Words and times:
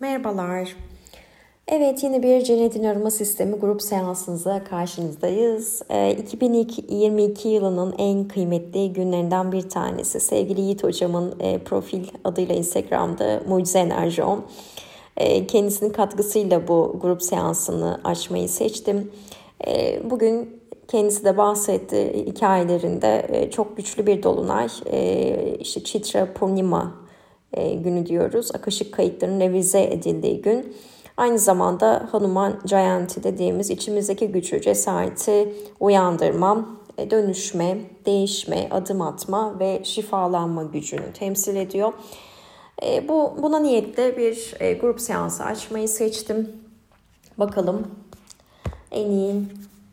Merhabalar. 0.00 0.76
Evet 1.68 2.02
yine 2.02 2.22
bir 2.22 2.44
Cennetin 2.44 2.84
Arama 2.84 3.10
Sistemi 3.10 3.56
grup 3.56 3.82
seansınıza 3.82 4.64
karşınızdayız. 4.64 5.82
Ee, 5.90 6.12
2022 6.12 7.48
yılının 7.48 7.94
en 7.98 8.28
kıymetli 8.28 8.92
günlerinden 8.92 9.52
bir 9.52 9.68
tanesi. 9.68 10.20
Sevgili 10.20 10.60
Yiğit 10.60 10.84
Hocam'ın 10.84 11.40
e, 11.40 11.58
profil 11.58 12.06
adıyla 12.24 12.54
Instagram'da 12.54 13.42
Mucize 13.48 13.78
Enerji 13.78 14.22
On. 14.22 14.44
E, 15.16 15.46
kendisinin 15.46 15.90
katkısıyla 15.90 16.68
bu 16.68 16.98
grup 17.00 17.22
seansını 17.22 18.00
açmayı 18.04 18.48
seçtim. 18.48 19.12
E, 19.66 20.00
bugün 20.10 20.60
kendisi 20.88 21.24
de 21.24 21.36
bahsetti 21.36 22.24
hikayelerinde 22.26 23.26
e, 23.28 23.50
çok 23.50 23.76
güçlü 23.76 24.06
bir 24.06 24.22
dolunay. 24.22 24.68
İşte 25.60 25.84
Chitra 25.84 26.32
Purnima 26.32 27.07
günü 27.56 28.06
diyoruz. 28.06 28.50
Akışık 28.54 28.94
kayıtların 28.94 29.40
revize 29.40 29.82
edildiği 29.82 30.42
gün. 30.42 30.76
Aynı 31.16 31.38
zamanda 31.38 32.08
Hanuman 32.12 32.60
Jayanti 32.66 33.22
dediğimiz 33.22 33.70
içimizdeki 33.70 34.28
gücü, 34.28 34.60
cesareti 34.60 35.54
uyandırma, 35.80 36.78
e, 36.98 37.10
dönüşme, 37.10 37.78
değişme, 38.06 38.68
adım 38.70 39.00
atma 39.02 39.58
ve 39.58 39.80
şifalanma 39.84 40.62
gücünü 40.62 41.12
temsil 41.12 41.56
ediyor. 41.56 41.92
E, 42.82 43.08
bu 43.08 43.36
Buna 43.42 43.58
niyetle 43.58 44.16
bir 44.16 44.54
grup 44.80 45.00
seansı 45.00 45.44
açmayı 45.44 45.88
seçtim. 45.88 46.52
Bakalım 47.38 47.86
en 48.90 49.10
iyi, 49.10 49.34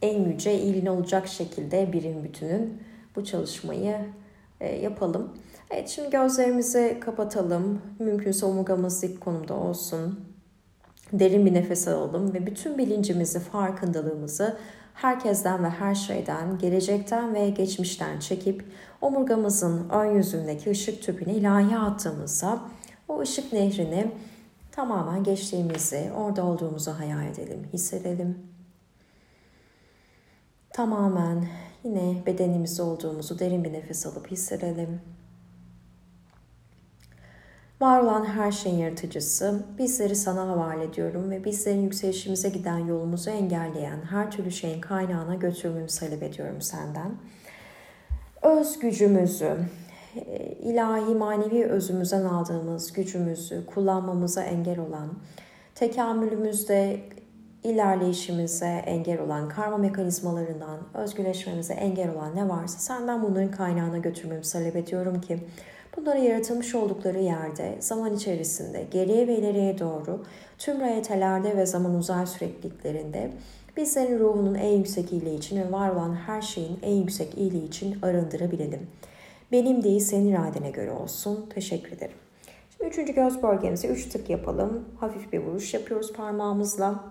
en 0.01 0.23
yüce, 0.23 0.59
iyiliğine 0.59 0.91
olacak 0.91 1.27
şekilde 1.27 1.93
birim 1.93 2.23
bütünün 2.23 2.81
bu 3.15 3.25
çalışmayı 3.25 3.97
yapalım. 4.81 5.29
Evet 5.71 5.89
şimdi 5.89 6.09
gözlerimizi 6.09 6.97
kapatalım. 7.01 7.81
Mümkünse 7.99 8.45
omurgamız 8.45 9.01
dik 9.01 9.21
konumda 9.21 9.53
olsun. 9.53 10.19
Derin 11.13 11.45
bir 11.45 11.53
nefes 11.53 11.87
alalım 11.87 12.33
ve 12.33 12.45
bütün 12.45 12.77
bilincimizi, 12.77 13.39
farkındalığımızı 13.39 14.57
herkesten 14.93 15.63
ve 15.63 15.69
her 15.69 15.95
şeyden, 15.95 16.57
gelecekten 16.57 17.33
ve 17.33 17.49
geçmişten 17.49 18.19
çekip 18.19 18.65
omurgamızın 19.01 19.89
ön 19.89 20.15
yüzündeki 20.15 20.69
ışık 20.69 21.03
tüpüne 21.03 21.33
ilahi 21.33 21.77
attığımızda 21.77 22.59
o 23.07 23.19
ışık 23.19 23.53
nehrini 23.53 24.11
tamamen 24.71 25.23
geçtiğimizi, 25.23 26.11
orada 26.17 26.45
olduğumuzu 26.45 26.91
hayal 26.91 27.25
edelim, 27.25 27.67
hissedelim. 27.73 28.37
Tamamen 30.73 31.47
yine 31.83 32.25
bedenimizde 32.25 32.83
olduğumuzu 32.83 33.39
derin 33.39 33.63
bir 33.63 33.73
nefes 33.73 34.05
alıp 34.05 34.31
hissedelim. 34.31 35.01
Var 37.81 37.99
olan 37.99 38.25
her 38.25 38.51
şeyin 38.51 38.77
yaratıcısı, 38.77 39.63
bizleri 39.77 40.15
sana 40.15 40.47
havale 40.47 40.83
ediyorum 40.83 41.31
ve 41.31 41.43
bizlerin 41.43 41.81
yükselişimize 41.81 42.49
giden 42.49 42.77
yolumuzu 42.77 43.29
engelleyen 43.29 44.01
her 44.09 44.31
türlü 44.31 44.51
şeyin 44.51 44.81
kaynağına 44.81 45.35
götürmemizi 45.35 45.99
talep 45.99 46.23
ediyorum 46.23 46.61
senden. 46.61 47.11
Öz 48.41 48.79
gücümüzü, 48.79 49.57
e, 50.15 50.37
ilahi 50.47 51.15
manevi 51.15 51.65
özümüzden 51.65 52.25
aldığımız 52.25 52.93
gücümüzü 52.93 53.65
kullanmamıza 53.65 54.43
engel 54.43 54.79
olan, 54.79 55.13
tekamülümüzde 55.75 56.99
ilerleyişimize 57.63 58.83
engel 58.85 59.19
olan, 59.19 59.49
karma 59.49 59.77
mekanizmalarından 59.77 60.79
özgürleşmemize 60.93 61.73
engel 61.73 62.15
olan 62.15 62.35
ne 62.35 62.49
varsa 62.49 62.79
senden 62.79 63.23
bunların 63.23 63.51
kaynağına 63.51 63.97
götürmemizi 63.97 64.53
talep 64.53 64.75
ediyorum 64.75 65.21
ki 65.21 65.39
Bunları 65.97 66.19
yaratılmış 66.19 66.75
oldukları 66.75 67.19
yerde 67.19 67.75
zaman 67.79 68.15
içerisinde 68.15 68.85
geriye 68.91 69.27
ve 69.27 69.35
ileriye 69.35 69.79
doğru 69.79 70.23
tüm 70.57 70.79
reyetelerde 70.79 71.57
ve 71.57 71.65
zaman 71.65 71.95
uzay 71.95 72.27
sürekliliklerinde 72.27 73.31
bizlerin 73.77 74.19
ruhunun 74.19 74.55
en 74.55 74.77
yüksek 74.77 75.13
iyiliği 75.13 75.37
için 75.37 75.61
ve 75.61 75.71
var 75.71 75.89
olan 75.89 76.15
her 76.15 76.41
şeyin 76.41 76.79
en 76.83 76.93
yüksek 76.93 77.37
iyiliği 77.37 77.67
için 77.67 78.01
arındırabilelim. 78.01 78.87
Benim 79.51 79.83
değil 79.83 79.99
senin 79.99 80.27
iradene 80.27 80.71
göre 80.71 80.91
olsun. 80.91 81.49
Teşekkür 81.53 81.91
ederim. 81.91 82.15
Şimdi 82.77 82.89
üçüncü 82.89 83.13
göz 83.13 83.43
bölgemize 83.43 83.87
üç 83.87 84.09
tık 84.09 84.29
yapalım. 84.29 84.85
Hafif 84.99 85.33
bir 85.33 85.39
vuruş 85.39 85.73
yapıyoruz 85.73 86.13
parmağımızla. 86.13 87.03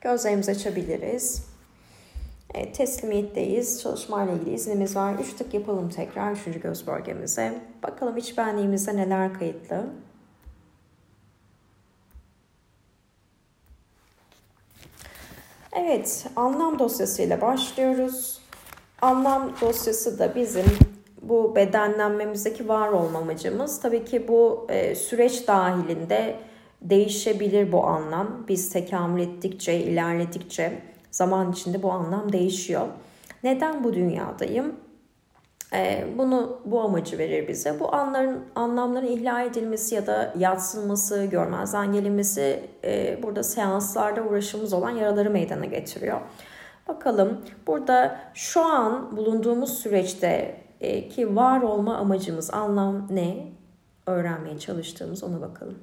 Gözlerimizi 0.00 0.50
açabiliriz. 0.50 1.53
Evet, 2.54 2.74
teslimiyetteyiz. 2.74 3.82
Çalışmayla 3.82 4.32
ilgili 4.34 4.54
iznimiz 4.54 4.96
var. 4.96 5.14
Üç 5.14 5.34
tık 5.34 5.54
yapalım 5.54 5.88
tekrar 5.88 6.32
üçüncü 6.32 6.60
göz 6.60 6.86
bölgemize. 6.86 7.60
Bakalım 7.82 8.16
iç 8.16 8.38
benliğimizde 8.38 8.96
neler 8.96 9.34
kayıtlı. 9.34 9.86
Evet, 15.72 16.26
anlam 16.36 16.78
dosyasıyla 16.78 17.40
başlıyoruz. 17.40 18.40
Anlam 19.02 19.52
dosyası 19.60 20.18
da 20.18 20.34
bizim 20.34 20.64
bu 21.22 21.54
bedenlenmemizdeki 21.56 22.68
var 22.68 22.88
olma 22.88 23.18
amacımız. 23.18 23.80
Tabii 23.80 24.04
ki 24.04 24.28
bu 24.28 24.66
e, 24.68 24.94
süreç 24.94 25.48
dahilinde 25.48 26.36
değişebilir 26.82 27.72
bu 27.72 27.86
anlam. 27.86 28.44
Biz 28.48 28.72
tekamül 28.72 29.20
ettikçe, 29.20 29.74
ilerledikçe 29.74 30.93
zaman 31.14 31.52
içinde 31.52 31.82
bu 31.82 31.92
anlam 31.92 32.32
değişiyor. 32.32 32.86
Neden 33.42 33.84
bu 33.84 33.94
dünyadayım? 33.94 34.76
Ee, 35.72 36.06
bunu 36.18 36.60
bu 36.64 36.80
amacı 36.80 37.18
verir 37.18 37.48
bize. 37.48 37.80
Bu 37.80 37.94
anların 37.94 38.44
anlamların 38.54 39.06
ihlal 39.06 39.46
edilmesi 39.46 39.94
ya 39.94 40.06
da 40.06 40.34
yatsınması, 40.38 41.24
görmezden 41.24 41.92
gelinmesi 41.92 42.70
e, 42.84 43.22
burada 43.22 43.42
seanslarda 43.42 44.22
uğraşımız 44.22 44.72
olan 44.72 44.90
yaraları 44.90 45.30
meydana 45.30 45.64
getiriyor. 45.64 46.20
Bakalım 46.88 47.40
burada 47.66 48.20
şu 48.34 48.64
an 48.64 49.16
bulunduğumuz 49.16 49.78
süreçte 49.78 50.60
e, 50.80 51.08
ki 51.08 51.36
var 51.36 51.62
olma 51.62 51.96
amacımız, 51.96 52.54
anlam 52.54 53.08
ne? 53.10 53.52
Öğrenmeye 54.06 54.58
çalıştığımız 54.58 55.24
ona 55.24 55.40
bakalım. 55.40 55.78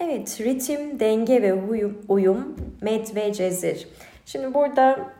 Evet, 0.00 0.40
ritim, 0.40 1.00
denge 1.00 1.42
ve 1.42 1.54
uyum, 1.54 1.98
uyum 2.08 2.56
med 2.80 3.06
ve 3.14 3.32
cezir. 3.32 3.88
Şimdi 4.26 4.54
burada 4.54 5.12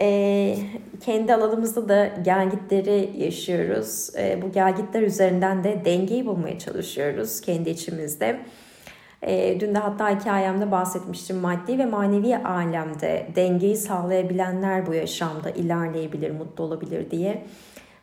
e, 0.00 0.56
kendi 1.00 1.34
alanımızda 1.34 1.88
da 1.88 2.06
gelgitleri 2.06 3.10
yaşıyoruz. 3.16 4.10
E, 4.18 4.42
bu 4.42 4.52
gelgitler 4.52 5.02
üzerinden 5.02 5.64
de 5.64 5.84
dengeyi 5.84 6.26
bulmaya 6.26 6.58
çalışıyoruz 6.58 7.40
kendi 7.40 7.70
içimizde. 7.70 8.40
E, 9.22 9.60
dün 9.60 9.74
de 9.74 9.78
hatta 9.78 10.20
hikayemde 10.20 10.70
bahsetmiştim 10.70 11.36
maddi 11.36 11.78
ve 11.78 11.86
manevi 11.86 12.36
alemde 12.36 13.26
dengeyi 13.36 13.76
sağlayabilenler 13.76 14.86
bu 14.86 14.94
yaşamda 14.94 15.50
ilerleyebilir, 15.50 16.30
mutlu 16.30 16.64
olabilir 16.64 17.10
diye. 17.10 17.46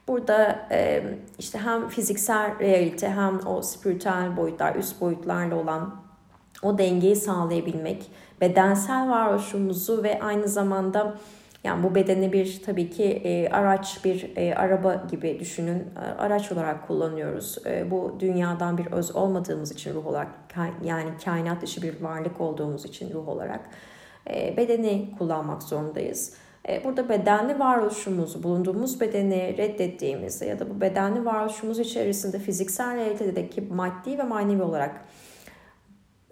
Burada 0.08 0.68
e, 0.72 1.04
işte 1.40 1.60
hem 1.60 1.90
fiziksel 1.90 2.60
realite 2.60 3.10
hem 3.10 3.48
o 3.48 3.62
spiritüel 3.62 4.38
boyutlar, 4.38 4.76
üst 4.76 5.02
boyutlarla 5.02 5.56
olan 5.56 6.11
o 6.64 6.78
dengeyi 6.78 7.16
sağlayabilmek, 7.16 8.12
bedensel 8.42 9.10
varoluşumuzu 9.10 10.04
ve 10.04 10.20
aynı 10.22 10.48
zamanda 10.48 11.16
yani 11.64 11.84
bu 11.84 11.96
bedeni 11.96 12.34
bir 12.34 12.62
tabii 12.66 12.90
ki 12.90 13.04
e, 13.04 13.50
araç, 13.50 14.06
bir 14.06 14.32
e, 14.36 14.56
araba 14.56 15.04
gibi 15.12 15.40
düşünün. 15.40 15.80
E, 15.80 16.22
araç 16.22 16.52
olarak 16.52 16.88
kullanıyoruz. 16.88 17.58
E, 17.66 17.92
bu 17.92 18.18
dünyadan 18.20 18.78
bir 18.78 18.86
öz 18.86 19.16
olmadığımız 19.16 19.72
için 19.72 19.94
ruh 19.94 20.08
olarak, 20.08 20.28
yani 20.84 21.10
kainat 21.26 21.62
dışı 21.62 21.82
bir 21.82 22.02
varlık 22.02 22.42
olduğumuz 22.42 22.86
için 22.86 23.14
ruh 23.14 23.28
olarak 23.28 23.70
e, 24.30 24.58
bedeni 24.58 25.10
kullanmak 25.18 25.64
zorundayız. 25.64 26.34
E, 26.70 26.84
burada 26.84 27.10
bedenli 27.10 27.60
varoluşumuzu, 27.60 28.44
bulunduğumuz 28.44 29.02
bedeni 29.02 29.58
reddettiğimizde 29.58 30.46
ya 30.46 30.60
da 30.60 30.70
bu 30.70 30.82
bedenli 30.82 31.26
varoluşumuz 31.26 31.80
içerisinde 31.80 32.40
fiziksel 32.40 32.96
realitedeki 32.96 33.62
maddi 33.62 34.18
ve 34.18 34.24
manevi 34.24 34.64
olarak 34.64 35.06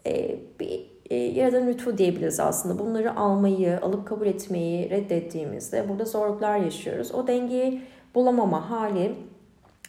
e, 0.06 0.40
bir 0.60 0.92
e, 1.10 1.16
yaradan 1.16 1.68
lütfu 1.68 1.98
diyebiliriz 1.98 2.40
aslında. 2.40 2.80
Bunları 2.80 3.16
almayı, 3.16 3.80
alıp 3.81 4.07
kabul 4.07 4.28
etmeyi 4.28 4.90
reddettiğimizde 4.90 5.90
burada 5.90 6.06
zorluklar 6.06 6.57
yaşıyoruz. 6.57 7.12
O 7.12 7.28
dengeyi 7.28 7.81
bulamama 8.16 8.69
hali 8.69 9.16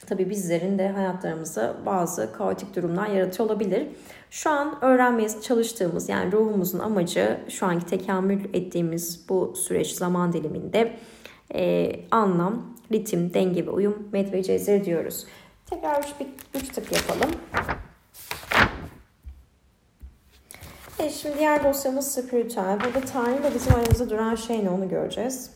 tabii 0.06 0.30
bizlerin 0.30 0.78
de 0.78 0.88
hayatlarımızda 0.88 1.76
bazı 1.86 2.32
kaotik 2.32 2.76
durumlar 2.76 3.06
yaratıyor 3.06 3.48
olabilir. 3.48 3.86
Şu 4.30 4.50
an 4.50 4.78
öğrenmeye 4.84 5.28
çalıştığımız 5.42 6.08
yani 6.08 6.32
ruhumuzun 6.32 6.78
amacı 6.78 7.40
şu 7.48 7.66
anki 7.66 7.86
tekamül 7.86 8.44
ettiğimiz 8.54 9.28
bu 9.28 9.54
süreç 9.56 9.90
zaman 9.90 10.32
diliminde 10.32 10.92
e, 11.54 11.92
anlam, 12.10 12.76
ritim, 12.92 13.34
denge 13.34 13.66
ve 13.66 13.70
uyum, 13.70 14.08
med 14.12 14.32
ve 14.32 14.42
cezir 14.42 14.84
diyoruz. 14.84 15.26
Tekrar 15.66 16.02
üç, 16.02 16.08
üç 16.54 16.68
tık 16.68 16.92
yapalım. 16.92 17.30
Evet 21.00 21.12
şimdi 21.12 21.38
diğer 21.38 21.64
dosyamız 21.64 22.14
spiritüel. 22.14 22.78
Burada 22.80 23.06
Tanrı 23.12 23.40
ile 23.40 23.54
bizim 23.54 23.74
aramızda 23.74 24.10
duran 24.10 24.34
şey 24.34 24.64
ne 24.64 24.70
onu 24.70 24.88
göreceğiz. 24.88 25.50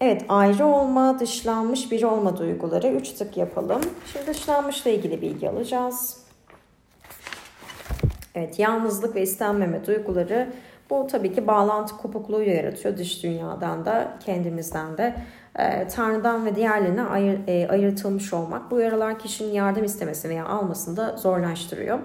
Evet 0.00 0.24
ayrı 0.28 0.66
olma, 0.66 1.18
dışlanmış 1.18 1.92
biri 1.92 2.06
olma 2.06 2.36
duyguları. 2.36 2.88
Üç 2.88 3.10
tık 3.12 3.36
yapalım. 3.36 3.80
Şimdi 4.12 4.26
dışlanmışla 4.26 4.90
ilgili 4.90 5.22
bilgi 5.22 5.50
alacağız. 5.50 6.16
Evet 8.34 8.58
yalnızlık 8.58 9.14
ve 9.14 9.22
istenmeme 9.22 9.86
duyguları 9.86 10.52
bu 10.90 11.06
tabii 11.06 11.34
ki 11.34 11.46
bağlantı 11.46 11.96
kopukluğu 11.96 12.42
yaratıyor 12.42 12.96
dış 12.96 13.22
dünyadan 13.22 13.84
da 13.84 14.18
kendimizden 14.26 14.98
de. 14.98 15.16
E, 15.58 15.88
Tanrı'dan 15.88 16.46
ve 16.46 16.56
diğerlerine 16.56 17.02
ayır, 17.02 17.40
e, 17.46 17.68
ayrıtılmış 17.68 18.32
olmak 18.32 18.70
bu 18.70 18.80
yaralar 18.80 19.18
kişinin 19.18 19.52
yardım 19.52 19.84
istemesi 19.84 20.28
veya 20.28 20.46
almasını 20.46 20.96
da 20.96 21.16
zorlaştırıyor. 21.16 21.98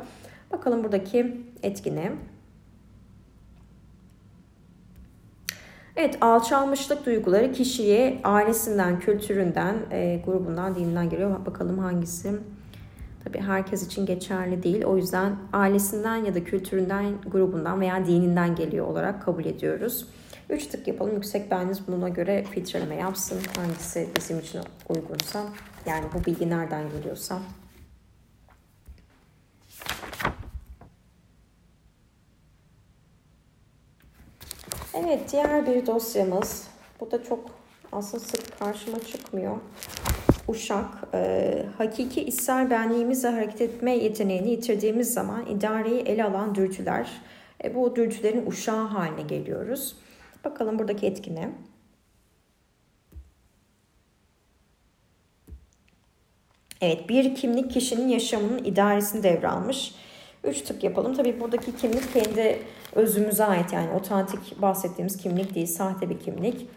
Bakalım 0.51 0.83
buradaki 0.83 1.41
etkine. 1.63 2.11
Evet 5.95 6.17
alçalmışlık 6.21 7.05
duyguları 7.05 7.51
kişiye 7.51 8.21
ailesinden, 8.23 8.99
kültüründen, 8.99 9.75
e, 9.91 10.21
grubundan, 10.25 10.75
dininden 10.75 11.09
geliyor. 11.09 11.45
Bakalım 11.45 11.79
hangisi? 11.79 12.31
Tabii 13.23 13.39
herkes 13.39 13.85
için 13.87 14.05
geçerli 14.05 14.63
değil. 14.63 14.83
O 14.83 14.97
yüzden 14.97 15.35
ailesinden 15.53 16.15
ya 16.15 16.35
da 16.35 16.43
kültüründen, 16.43 17.05
grubundan 17.31 17.81
veya 17.81 18.05
dininden 18.05 18.55
geliyor 18.55 18.87
olarak 18.87 19.21
kabul 19.21 19.45
ediyoruz. 19.45 20.07
Üç 20.49 20.67
tık 20.67 20.87
yapalım. 20.87 21.13
Yüksek 21.13 21.51
benliğiniz 21.51 21.87
buna 21.87 22.09
göre 22.09 22.43
filtreleme 22.51 22.95
yapsın. 22.95 23.39
Hangisi 23.57 24.09
bizim 24.15 24.39
için 24.39 24.61
uygunsa. 24.89 25.43
Yani 25.85 26.05
bu 26.13 26.25
bilgi 26.25 26.49
nereden 26.49 26.89
geliyorsa. 26.89 27.39
Evet 35.03 35.31
diğer 35.31 35.67
bir 35.67 35.85
dosyamız. 35.85 36.67
Bu 36.99 37.11
da 37.11 37.23
çok 37.23 37.39
aslında 37.91 38.23
sık 38.23 38.59
karşıma 38.59 38.99
çıkmıyor. 38.99 39.57
Uşak, 40.47 40.85
e, 41.13 41.65
hakiki 41.77 42.21
içsel 42.21 42.69
benliğimizle 42.69 43.27
hareket 43.27 43.61
etme 43.61 43.97
yeteneğini 43.97 44.49
yitirdiğimiz 44.51 45.13
zaman 45.13 45.45
idareyi 45.45 46.01
ele 46.01 46.23
alan 46.23 46.55
dürtüler. 46.55 47.09
E, 47.63 47.75
bu 47.75 47.95
dürtülerin 47.95 48.45
uşağı 48.45 48.87
haline 48.87 49.21
geliyoruz. 49.21 49.95
Bakalım 50.45 50.79
buradaki 50.79 51.05
etkine. 51.05 51.49
Evet 56.81 57.09
bir 57.09 57.35
kimlik 57.35 57.71
kişinin 57.71 58.07
yaşamının 58.07 58.63
idaresini 58.63 59.23
devralmış. 59.23 59.95
Üç 60.43 60.61
tık 60.61 60.83
yapalım. 60.83 61.13
Tabii 61.13 61.39
buradaki 61.39 61.75
kimlik 61.75 62.13
kendi 62.13 62.59
özümüze 62.95 63.45
ait 63.45 63.73
yani 63.73 63.91
otantik 63.91 64.61
bahsettiğimiz 64.61 65.17
kimlik 65.17 65.55
değil, 65.55 65.67
sahte 65.67 66.09
bir 66.09 66.19
kimlik. 66.19 66.67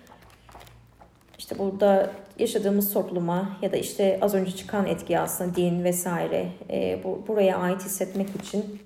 İşte 1.38 1.58
burada 1.58 2.10
yaşadığımız 2.38 2.92
topluma 2.92 3.58
ya 3.62 3.72
da 3.72 3.76
işte 3.76 4.18
az 4.22 4.34
önce 4.34 4.56
çıkan 4.56 4.86
etki 4.86 5.18
aslında 5.18 5.54
din 5.54 5.84
vesaire 5.84 6.48
e, 6.70 7.00
bu, 7.04 7.24
buraya 7.28 7.58
ait 7.58 7.84
hissetmek 7.84 8.28
için 8.42 8.80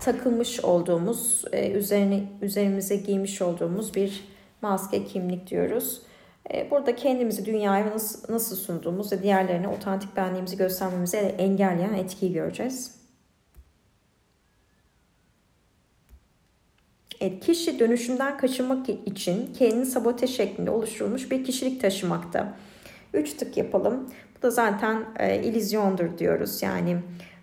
takılmış 0.00 0.60
olduğumuz, 0.60 1.44
e, 1.52 1.70
üzerine 1.70 2.22
üzerimize 2.42 2.96
giymiş 2.96 3.42
olduğumuz 3.42 3.94
bir 3.94 4.24
maske 4.62 5.04
kimlik 5.04 5.50
diyoruz. 5.50 6.02
E, 6.54 6.70
burada 6.70 6.96
kendimizi 6.96 7.46
dünyaya 7.46 7.90
nasıl, 7.90 8.32
nasıl 8.32 8.56
sunduğumuz 8.56 9.12
ve 9.12 9.22
diğerlerine 9.22 9.68
otantik 9.68 10.16
benliğimizi 10.16 10.56
göstermemizi 10.56 11.16
engelleyen 11.16 11.94
etkiyi 11.94 12.32
göreceğiz. 12.32 13.03
Kişi 17.40 17.78
dönüşümden 17.78 18.38
kaçınmak 18.38 18.88
için 18.88 19.52
kendini 19.58 19.86
sabote 19.86 20.26
şeklinde 20.26 20.70
oluşturulmuş 20.70 21.30
bir 21.30 21.44
kişilik 21.44 21.80
taşımakta. 21.80 22.54
Üç 23.14 23.32
tık 23.32 23.56
yapalım. 23.56 24.10
Bu 24.38 24.42
da 24.42 24.50
zaten 24.50 25.04
e, 25.18 25.42
ilizyondur 25.42 26.18
diyoruz. 26.18 26.62
Yani 26.62 26.96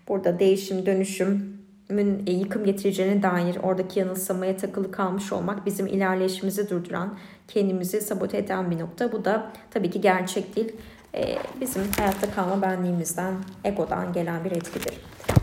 burada 0.08 0.38
değişim, 0.38 0.86
dönüşümün 0.86 2.22
e, 2.26 2.32
yıkım 2.32 2.64
getireceğine 2.64 3.22
dair 3.22 3.56
oradaki 3.62 4.00
yanılsamaya 4.00 4.56
takılı 4.56 4.90
kalmış 4.90 5.32
olmak 5.32 5.66
bizim 5.66 5.86
ilerleyişimizi 5.86 6.70
durduran, 6.70 7.18
kendimizi 7.48 8.00
sabote 8.00 8.38
eden 8.38 8.70
bir 8.70 8.78
nokta. 8.78 9.12
Bu 9.12 9.24
da 9.24 9.52
tabii 9.70 9.90
ki 9.90 10.00
gerçek 10.00 10.56
değil. 10.56 10.72
E, 11.14 11.38
bizim 11.60 11.82
hayatta 11.98 12.30
kalma 12.30 12.62
benliğimizden, 12.62 13.34
egodan 13.64 14.12
gelen 14.12 14.44
bir 14.44 14.50
etkidir. 14.50 14.94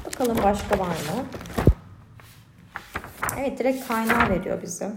Bakalım 0.05 0.37
başka 0.43 0.79
var 0.79 0.87
mı? 0.87 1.25
Evet 3.39 3.59
direkt 3.59 3.87
kaynağı 3.87 4.29
veriyor 4.29 4.61
bize. 4.61 4.91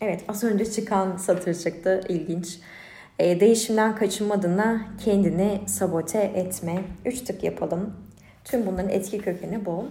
Evet 0.00 0.24
az 0.28 0.44
önce 0.44 0.72
çıkan 0.72 1.16
satır 1.16 1.54
çıktı 1.54 2.00
ilginç. 2.08 2.58
E, 3.18 3.40
değişimden 3.40 3.96
kaçınma 3.96 4.34
adına 4.34 4.86
kendini 5.04 5.60
sabote 5.66 6.18
etme. 6.18 6.84
Üç 7.04 7.20
tık 7.20 7.44
yapalım. 7.44 7.96
Tüm 8.44 8.66
bunların 8.66 8.90
etki 8.90 9.18
kökeni 9.18 9.66
bu. 9.66 9.88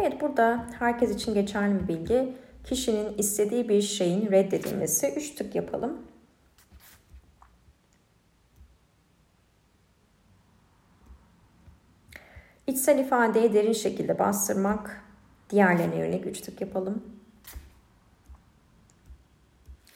Evet 0.00 0.20
burada 0.20 0.66
herkes 0.78 1.14
için 1.14 1.34
geçerli 1.34 1.82
bir 1.82 1.88
bilgi. 1.88 2.36
Kişinin 2.64 3.18
istediği 3.18 3.68
bir 3.68 3.82
şeyin 3.82 4.30
reddedilmesi. 4.30 5.14
Üç 5.16 5.34
tık 5.34 5.54
yapalım. 5.54 5.98
İçsel 12.66 12.98
ifadeyi 12.98 13.52
derin 13.54 13.72
şekilde 13.72 14.18
bastırmak. 14.18 15.04
Diğerlerine 15.50 15.96
yönelik 15.96 16.26
üç 16.26 16.40
tık 16.40 16.60
yapalım. 16.60 17.02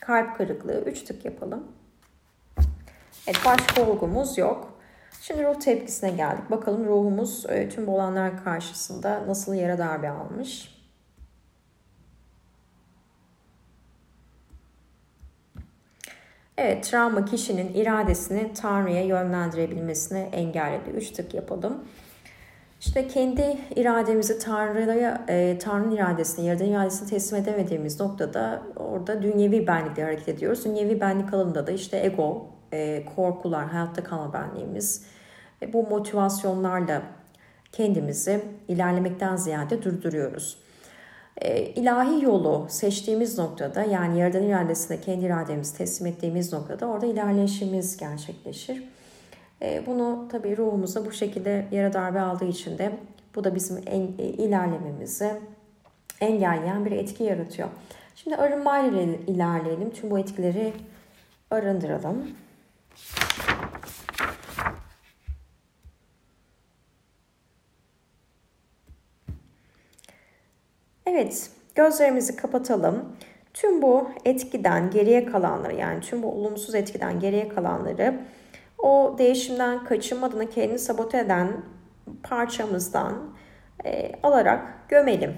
Kalp 0.00 0.36
kırıklığı 0.36 0.84
üç 0.84 1.02
tık 1.02 1.24
yapalım. 1.24 1.64
Evet 3.26 3.40
başka 3.46 3.90
olgumuz 3.90 4.38
yok. 4.38 4.77
Şimdi 5.20 5.44
ruh 5.44 5.60
tepkisine 5.60 6.10
geldik. 6.10 6.50
Bakalım 6.50 6.86
ruhumuz 6.86 7.46
e, 7.48 7.68
tüm 7.68 7.86
bu 7.86 7.94
olanlar 7.94 8.44
karşısında 8.44 9.26
nasıl 9.26 9.54
yara 9.54 9.78
darbe 9.78 10.10
almış. 10.10 10.78
Evet, 16.58 16.84
travma 16.84 17.24
kişinin 17.24 17.74
iradesini 17.74 18.52
Tanrı'ya 18.52 19.04
yönlendirebilmesini 19.04 20.18
engelledi. 20.18 20.90
Üç 20.90 21.10
tık 21.10 21.34
yapalım. 21.34 21.84
İşte 22.80 23.08
kendi 23.08 23.58
irademizi 23.76 24.38
Tanrı'ya, 24.38 25.24
e, 25.28 25.58
Tanrı'nın 25.58 25.96
iradesine, 25.96 26.46
Yaradan 26.46 26.66
iradesine 26.66 27.08
teslim 27.08 27.42
edemediğimiz 27.42 28.00
noktada 28.00 28.62
orada 28.76 29.22
dünyevi 29.22 29.66
benlikle 29.66 30.04
hareket 30.04 30.28
ediyoruz. 30.28 30.64
Dünyevi 30.64 31.00
benlik 31.00 31.34
alanında 31.34 31.66
da 31.66 31.70
işte 31.70 32.00
ego, 32.04 32.57
e, 32.72 33.04
korkular, 33.16 33.66
hayatta 33.66 34.04
kalma 34.04 34.32
benliğimiz, 34.32 35.02
ve 35.62 35.72
bu 35.72 35.82
motivasyonlarla 35.82 37.02
kendimizi 37.72 38.44
ilerlemekten 38.68 39.36
ziyade 39.36 39.82
durduruyoruz. 39.82 40.58
E, 41.36 41.62
ilahi 41.62 42.24
yolu 42.24 42.66
seçtiğimiz 42.68 43.38
noktada 43.38 43.82
yani 43.82 44.18
Yaradan 44.18 44.42
iradesine 44.42 45.00
kendi 45.00 45.24
irademizi 45.24 45.76
teslim 45.76 46.06
ettiğimiz 46.06 46.52
noktada 46.52 46.86
orada 46.86 47.06
ilerleyişimiz 47.06 47.96
gerçekleşir. 47.96 48.84
E, 49.62 49.86
bunu 49.86 50.28
tabii 50.32 50.56
ruhumuza 50.56 51.06
bu 51.06 51.12
şekilde 51.12 51.66
yara 51.72 51.92
darbe 51.92 52.20
aldığı 52.20 52.44
için 52.44 52.78
de 52.78 52.92
bu 53.34 53.44
da 53.44 53.54
bizim 53.54 53.82
en, 53.86 54.02
e, 54.18 54.24
ilerlememizi 54.24 55.32
engelleyen 56.20 56.84
bir 56.84 56.92
etki 56.92 57.24
yaratıyor. 57.24 57.68
Şimdi 58.14 58.36
arınmayla 58.36 59.02
ilerleyelim. 59.26 59.90
Tüm 59.90 60.10
bu 60.10 60.18
etkileri 60.18 60.72
arındıralım. 61.50 62.28
Evet, 71.06 71.50
gözlerimizi 71.74 72.36
kapatalım. 72.36 73.16
Tüm 73.54 73.82
bu 73.82 74.10
etkiden 74.24 74.90
geriye 74.90 75.24
kalanları 75.26 75.74
yani 75.74 76.00
tüm 76.00 76.22
bu 76.22 76.32
olumsuz 76.32 76.74
etkiden 76.74 77.20
geriye 77.20 77.48
kalanları 77.48 78.20
o 78.78 79.14
değişimden 79.18 79.84
kaçınma 79.84 80.48
kendini 80.50 80.78
sabote 80.78 81.18
eden 81.18 81.62
parçamızdan 82.22 83.14
e, 83.84 84.12
alarak 84.22 84.88
gömelim. 84.88 85.36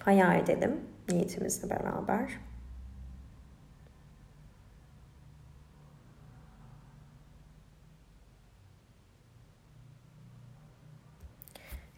Hayal 0.00 0.40
edelim 0.40 0.80
niyetimizle 1.08 1.70
beraber. 1.70 2.30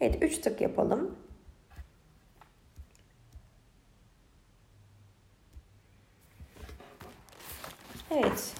Evet 0.00 0.22
3 0.22 0.38
tık 0.38 0.60
yapalım. 0.60 1.14
Evet. 8.10 8.54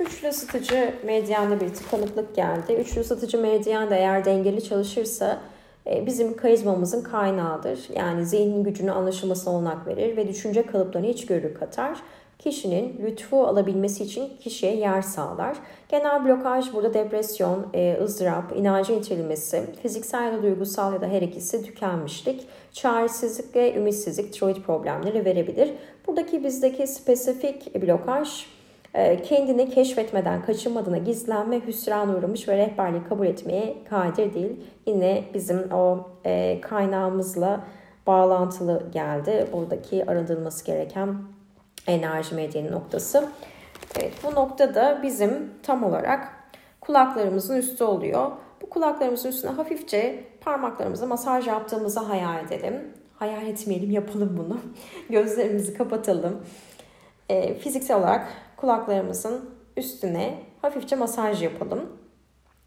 Üçlü 0.00 0.28
ısıtıcı 0.28 0.94
medyanda 1.04 1.60
bir 1.60 1.74
tıkanıklık 1.74 2.36
geldi. 2.36 2.72
Üçlü 2.72 3.00
ısıtıcı 3.00 3.38
medyan 3.38 3.90
da 3.90 3.94
eğer 3.94 4.24
dengeli 4.24 4.64
çalışırsa 4.64 5.40
e, 5.86 6.06
bizim 6.06 6.36
karizmamızın 6.36 7.02
kaynağıdır. 7.02 7.88
Yani 7.96 8.26
zihnin 8.26 8.64
gücünü 8.64 8.92
anlaşılmasına 8.92 9.54
olanak 9.54 9.86
verir 9.86 10.16
ve 10.16 10.28
düşünce 10.28 10.66
kalıplarını 10.66 11.06
içgörü 11.06 11.54
katar. 11.54 12.02
Kişinin 12.40 13.00
lütfu 13.02 13.46
alabilmesi 13.46 14.04
için 14.04 14.28
kişiye 14.40 14.76
yer 14.76 15.02
sağlar. 15.02 15.56
Genel 15.88 16.24
blokaj 16.24 16.72
burada 16.72 16.94
depresyon, 16.94 17.66
e, 17.74 17.98
ızdırap, 18.02 18.56
inancın 18.56 18.98
itirilmesi, 18.98 19.62
fiziksel 19.82 20.24
ya 20.24 20.32
da 20.32 20.42
duygusal 20.42 20.92
ya 20.92 21.00
da 21.00 21.06
her 21.06 21.22
ikisi 21.22 21.62
tükenmişlik, 21.62 22.46
çaresizlik 22.72 23.56
ve 23.56 23.74
ümitsizlik 23.74 24.32
tiroid 24.32 24.56
problemleri 24.56 25.24
verebilir. 25.24 25.70
Buradaki 26.06 26.44
bizdeki 26.44 26.86
spesifik 26.86 27.82
blokaj 27.82 28.46
e, 28.94 29.22
kendini 29.22 29.70
keşfetmeden 29.70 30.42
kaçınmadığına 30.42 30.98
gizlenme, 30.98 31.66
hüsran 31.66 32.18
uğramış 32.18 32.48
ve 32.48 32.56
rehberliği 32.56 33.04
kabul 33.08 33.26
etmeye 33.26 33.76
kadir 33.90 34.34
değil. 34.34 34.60
Yine 34.86 35.24
bizim 35.34 35.72
o 35.72 36.06
e, 36.24 36.60
kaynağımızla 36.60 37.64
bağlantılı 38.06 38.82
geldi. 38.92 39.46
Buradaki 39.52 40.10
arındırılması 40.10 40.64
gereken 40.64 41.16
enerji 41.86 42.34
medyanın 42.34 42.72
noktası. 42.72 43.28
Evet 44.00 44.12
bu 44.24 44.34
noktada 44.34 45.00
bizim 45.02 45.50
tam 45.62 45.84
olarak 45.84 46.28
kulaklarımızın 46.80 47.56
üstü 47.56 47.84
oluyor. 47.84 48.30
Bu 48.62 48.70
kulaklarımızın 48.70 49.28
üstüne 49.28 49.50
hafifçe 49.50 50.24
parmaklarımızı 50.40 51.06
masaj 51.06 51.46
yaptığımızı 51.46 52.00
hayal 52.00 52.44
edelim. 52.44 52.94
Hayal 53.14 53.46
etmeyelim 53.46 53.90
yapalım 53.90 54.36
bunu. 54.38 54.60
Gözlerimizi 55.10 55.74
kapatalım. 55.74 56.44
E, 57.28 57.54
fiziksel 57.54 57.98
olarak 57.98 58.28
kulaklarımızın 58.56 59.50
üstüne 59.76 60.38
hafifçe 60.62 60.96
masaj 60.96 61.42
yapalım. 61.42 62.00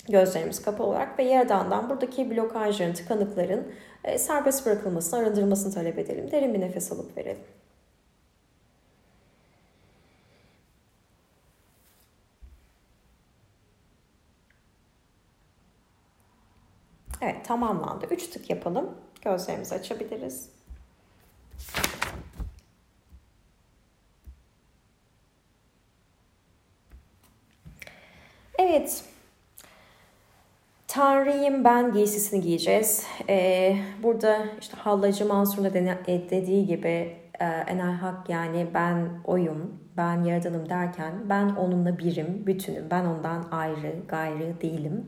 Gözlerimiz 0.10 0.62
kapalı 0.62 0.88
olarak 0.88 1.20
ve 1.20 1.24
yaradandan 1.24 1.90
buradaki 1.90 2.32
blokajların, 2.32 2.94
tıkanıkların 2.94 3.68
e, 4.04 4.18
serbest 4.18 4.66
bırakılmasını, 4.66 5.20
arındırılmasını 5.20 5.74
talep 5.74 6.00
edelim. 6.00 6.32
Derin 6.32 6.54
bir 6.54 6.62
nefes 6.62 6.92
alıp 6.92 7.18
verelim. 7.18 7.44
Evet 17.24 17.46
tamamlandı. 17.46 18.06
Üç 18.12 18.28
tık 18.28 18.50
yapalım. 18.50 18.90
Gözlerimizi 19.22 19.76
açabiliriz. 19.76 20.50
Evet. 28.60 29.04
Tanrıyım 30.88 31.64
ben 31.64 31.94
giysisini 31.94 32.42
giyeceğiz. 32.42 33.06
Ee, 33.30 33.78
burada 34.04 34.46
işte 34.62 34.78
Hallacı 34.78 35.26
Mansur'un 35.26 35.66
e, 35.66 36.30
dediği 36.30 36.66
gibi 36.66 37.18
e, 37.40 37.46
enel 37.46 37.94
hak 37.94 38.30
yani 38.30 38.68
ben 38.74 39.10
oyum, 39.26 39.80
ben 39.98 40.24
yaradanım 40.24 40.70
derken 40.70 41.14
ben 41.30 41.50
onunla 41.50 41.98
birim, 41.98 42.44
bütünüm. 42.48 42.88
Ben 42.92 43.06
ondan 43.06 43.46
ayrı, 43.52 43.96
gayrı 44.08 44.62
değilim. 44.62 45.06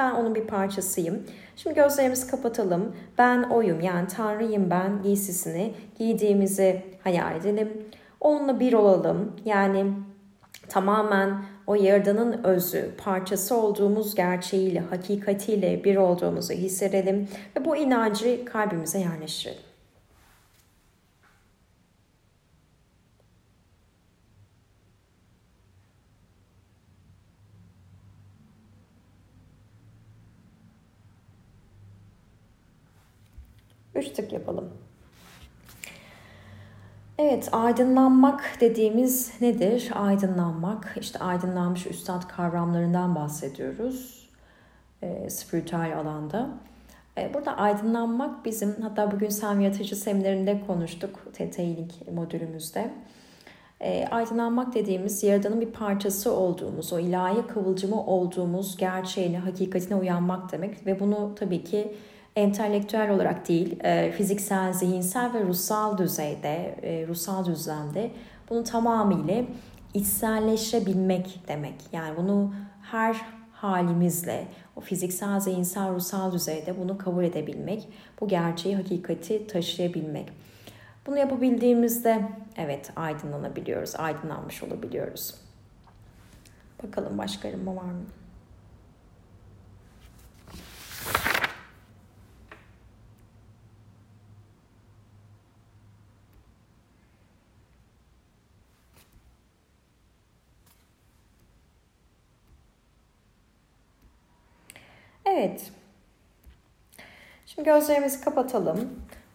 Ben 0.00 0.10
onun 0.10 0.34
bir 0.34 0.46
parçasıyım. 0.46 1.22
Şimdi 1.56 1.76
gözlerimizi 1.76 2.30
kapatalım. 2.30 2.96
Ben 3.18 3.42
oyum 3.42 3.80
yani 3.80 4.08
Tanrıyım 4.08 4.70
ben 4.70 5.02
giysisini 5.02 5.74
giydiğimizi 5.98 6.82
hayal 7.04 7.36
edelim. 7.36 7.86
Onunla 8.20 8.60
bir 8.60 8.72
olalım. 8.72 9.32
Yani 9.44 9.92
tamamen 10.68 11.42
o 11.66 11.74
yaradanın 11.74 12.44
özü, 12.44 12.90
parçası 13.04 13.56
olduğumuz 13.56 14.14
gerçeğiyle, 14.14 14.80
hakikatiyle 14.80 15.84
bir 15.84 15.96
olduğumuzu 15.96 16.52
hissedelim 16.52 17.28
ve 17.56 17.64
bu 17.64 17.76
inancı 17.76 18.44
kalbimize 18.44 18.98
yerleştirelim. 18.98 19.69
Üç 34.00 34.08
tık 34.08 34.32
yapalım. 34.32 34.68
Evet, 37.18 37.48
aydınlanmak 37.52 38.56
dediğimiz 38.60 39.40
nedir? 39.40 39.90
Aydınlanmak, 39.94 40.96
işte 41.00 41.18
aydınlanmış 41.18 41.86
üstad 41.86 42.28
kavramlarından 42.28 43.14
bahsediyoruz 43.14 44.20
e, 45.02 45.30
spiritüel 45.30 45.98
alanda. 45.98 46.48
E, 47.18 47.34
burada 47.34 47.56
aydınlanmak 47.56 48.44
bizim, 48.44 48.82
hatta 48.82 49.10
bugün 49.10 49.28
Sam 49.28 49.60
Yaratıcı 49.60 49.96
seminerinde 49.96 50.62
konuştuk 50.66 51.26
TT 51.32 51.58
modülümüzde. 52.12 52.90
E, 53.80 54.06
aydınlanmak 54.10 54.74
dediğimiz 54.74 55.22
Yaradan'ın 55.22 55.60
bir 55.60 55.70
parçası 55.72 56.32
olduğumuz, 56.32 56.92
o 56.92 56.98
ilahi 56.98 57.46
kıvılcımı 57.46 58.06
olduğumuz 58.06 58.76
gerçeğine, 58.76 59.38
hakikatine 59.38 59.96
uyanmak 59.96 60.52
demek. 60.52 60.86
Ve 60.86 61.00
bunu 61.00 61.34
tabii 61.34 61.64
ki 61.64 61.94
entelektüel 62.36 63.10
olarak 63.10 63.48
değil, 63.48 63.80
e, 63.84 64.12
fiziksel, 64.12 64.72
zihinsel 64.72 65.34
ve 65.34 65.44
ruhsal 65.44 65.98
düzeyde, 65.98 66.76
e, 66.82 67.06
ruhsal 67.06 67.44
düzlemde 67.44 68.10
bunu 68.50 68.64
tamamıyla 68.64 69.44
içselleştirebilmek 69.94 71.40
demek. 71.48 71.74
Yani 71.92 72.16
bunu 72.16 72.54
her 72.82 73.16
halimizle, 73.52 74.46
o 74.76 74.80
fiziksel, 74.80 75.40
zihinsel, 75.40 75.94
ruhsal 75.94 76.32
düzeyde 76.32 76.78
bunu 76.78 76.98
kabul 76.98 77.24
edebilmek, 77.24 77.88
bu 78.20 78.28
gerçeği, 78.28 78.76
hakikati 78.76 79.46
taşıyabilmek. 79.46 80.28
Bunu 81.06 81.18
yapabildiğimizde 81.18 82.28
evet 82.56 82.92
aydınlanabiliyoruz, 82.96 83.96
aydınlanmış 83.96 84.62
olabiliyoruz. 84.62 85.34
Bakalım 86.82 87.18
başka 87.18 87.48
arınma 87.48 87.76
var 87.76 87.82
mı? 87.82 88.04
Evet. 105.40 105.70
Şimdi 107.46 107.68
gözlerimizi 107.68 108.20
kapatalım. 108.20 108.88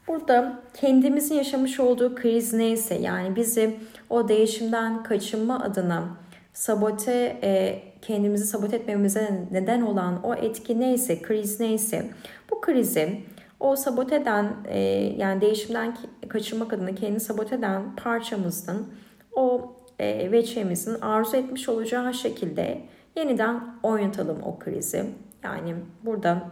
Burada 0.07 0.61
kendimizin 0.73 1.35
yaşamış 1.35 1.79
olduğu 1.79 2.15
kriz 2.15 2.53
neyse 2.53 2.95
yani 2.95 3.35
bizi 3.35 3.75
o 4.09 4.27
değişimden 4.27 5.03
kaçınma 5.03 5.59
adına 5.59 6.17
sabote 6.53 7.39
e, 7.43 7.81
kendimizi 8.01 8.45
sabote 8.45 8.75
etmemize 8.75 9.47
neden 9.51 9.81
olan 9.81 10.23
o 10.23 10.35
etki 10.35 10.79
neyse, 10.79 11.21
kriz 11.21 11.59
neyse 11.59 12.09
bu 12.51 12.61
krizi 12.61 13.21
o 13.59 13.75
saboteden 13.75 14.53
e, 14.67 14.79
yani 15.17 15.41
değişimden 15.41 15.97
kaçınmak 16.29 16.73
adına 16.73 16.95
kendini 16.95 17.19
saboteden 17.19 17.95
parçamızın 17.95 18.87
o 19.35 19.75
e, 19.99 20.31
veçemizin 20.31 21.01
arzu 21.01 21.37
etmiş 21.37 21.69
olacağı 21.69 22.13
şekilde 22.13 22.81
yeniden 23.15 23.63
oynatalım 23.83 24.43
o 24.43 24.59
krizi. 24.59 25.05
Yani 25.45 25.75
burada 26.05 26.49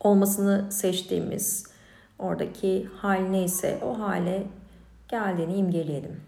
olmasını 0.00 0.72
seçtiğimiz 0.72 1.66
oradaki 2.18 2.88
hal 2.96 3.20
neyse 3.20 3.78
o 3.84 3.98
hale 3.98 4.46
geldiğini 5.08 5.54
imgeleyelim. 5.54 6.20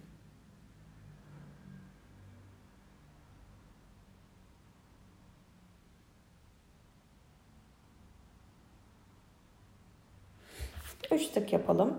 Üç 11.10 11.28
tık 11.28 11.52
yapalım. 11.52 11.98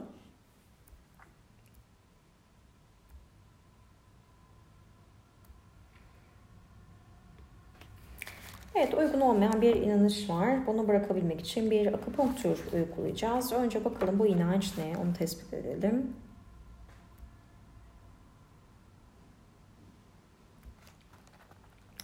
Uygun 8.98 9.22
olmayan 9.22 9.62
bir 9.62 9.76
inanış 9.76 10.30
var. 10.30 10.68
Bunu 10.68 10.88
bırakabilmek 10.88 11.42
için 11.42 11.72
bir 11.72 11.94
akupunktur 11.94 12.58
uygulayacağız. 12.74 13.54
Önce 13.54 13.86
bakalım 13.86 14.20
bu 14.20 14.28
inanç 14.28 14.78
ne 14.78 14.98
onu 14.98 15.14
tespit 15.14 15.54
edelim. 15.54 16.14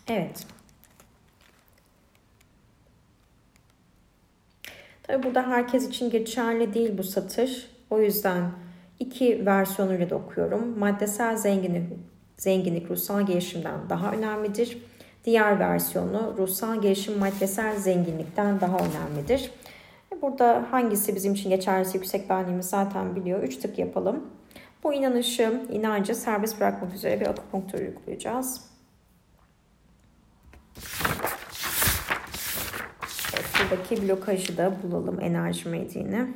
Evet. 0.07 0.47
Tabi 5.03 5.23
burada 5.23 5.47
herkes 5.47 5.87
için 5.87 6.09
geçerli 6.09 6.73
değil 6.73 6.97
bu 6.97 7.03
satır. 7.03 7.67
O 7.89 7.99
yüzden 7.99 8.51
iki 8.99 9.45
versiyonuyla 9.45 10.09
da 10.09 10.15
okuyorum. 10.15 10.79
Maddesel 10.79 11.37
zenginlik 11.37 11.83
zenginlik 12.37 12.91
ruhsal 12.91 13.25
gelişimden 13.25 13.89
daha 13.89 14.11
önemlidir. 14.11 14.77
Diğer 15.25 15.59
versiyonu 15.59 16.35
ruhsal 16.37 16.81
gelişim 16.81 17.19
maddesel 17.19 17.75
zenginlikten 17.75 18.61
daha 18.61 18.77
önemlidir. 18.77 19.51
Burada 20.21 20.67
hangisi 20.71 21.15
bizim 21.15 21.33
için 21.33 21.49
geçerlisi 21.49 21.97
yüksek 21.97 22.29
benliğimiz 22.29 22.69
zaten 22.69 23.15
biliyor. 23.15 23.43
Üç 23.43 23.57
tık 23.57 23.79
yapalım. 23.79 24.25
Bu 24.83 24.93
inanışı, 24.93 25.61
inancı 25.71 26.15
serbest 26.15 26.59
bırakmak 26.59 26.93
üzere 26.93 27.19
bir 27.19 27.27
akupunktur 27.27 27.79
uygulayacağız. 27.79 28.61
Evet, 33.33 33.45
buradaki 33.71 34.07
blokajı 34.07 34.57
da 34.57 34.73
bulalım 34.83 35.21
enerji 35.21 35.69
mediğini. 35.69 36.27